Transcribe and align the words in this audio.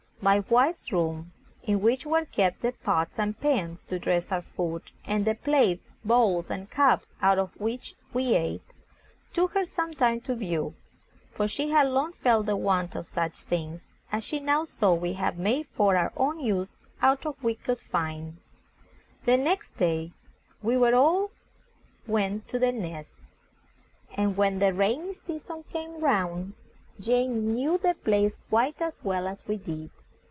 My 0.23 0.41
wife's 0.51 0.91
room, 0.91 1.31
in 1.63 1.81
which 1.81 2.05
were 2.05 2.25
kept 2.25 2.61
the 2.61 2.73
pots 2.73 3.17
and 3.17 3.39
pans 3.39 3.81
to 3.89 3.97
dress 3.97 4.31
our 4.31 4.43
food, 4.43 4.83
and 5.03 5.25
the 5.25 5.33
plates, 5.33 5.95
bowls, 6.05 6.51
and 6.51 6.69
cups, 6.69 7.15
out 7.23 7.39
of 7.39 7.59
which 7.59 7.95
we 8.13 8.35
ate, 8.35 8.61
took 9.33 9.53
her 9.55 9.65
some 9.65 9.95
time 9.95 10.21
to 10.21 10.35
view; 10.35 10.75
for 11.33 11.47
she 11.47 11.71
had 11.71 11.87
long 11.87 12.13
felt 12.13 12.45
the 12.45 12.55
want 12.55 12.93
of 12.93 13.07
such 13.07 13.39
things 13.39 13.87
as 14.11 14.23
she 14.23 14.39
now 14.39 14.63
saw 14.63 14.93
we 14.93 15.13
had 15.13 15.39
made 15.39 15.65
for 15.69 15.95
our 15.95 16.13
own 16.15 16.39
use 16.39 16.75
out 17.01 17.25
of 17.25 17.33
what 17.37 17.43
we 17.43 17.55
could 17.55 17.81
find. 17.81 18.37
The 19.25 19.37
next 19.37 19.75
day 19.79 20.11
we 20.61 20.75
all 20.77 21.31
went 22.05 22.47
to 22.49 22.59
The 22.59 22.71
Nest, 22.71 23.09
and 24.13 24.37
when 24.37 24.59
the 24.59 24.71
rainy 24.71 25.15
season 25.15 25.63
came 25.73 25.99
round, 25.99 26.53
Jane 26.99 27.55
knew 27.55 27.79
the 27.79 27.95
place 27.95 28.37
quite 28.51 28.79
as 28.79 29.03
well 29.03 29.27
as 29.27 29.47
we 29.47 29.57
did. 29.57 29.89